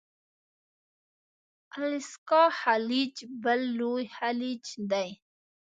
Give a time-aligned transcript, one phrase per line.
[1.81, 5.09] الاسکا خلیج بل لوی خلیج دی.